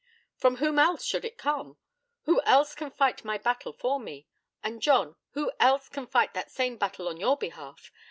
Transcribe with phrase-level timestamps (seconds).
[0.35, 1.77] 'From whom else should it come?
[2.23, 4.25] Who else can fight my battle for me;
[4.63, 7.91] and, John, who else can fight that same battle on your behalf?